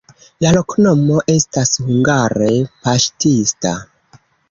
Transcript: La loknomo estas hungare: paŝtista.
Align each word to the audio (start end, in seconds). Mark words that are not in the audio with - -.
La 0.45 0.53
loknomo 0.55 1.19
estas 1.35 1.73
hungare: 1.85 2.51
paŝtista. 2.83 3.79